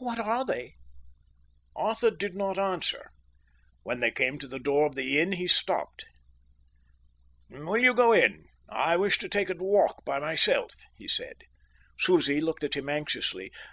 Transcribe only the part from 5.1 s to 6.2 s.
inn, he stopped.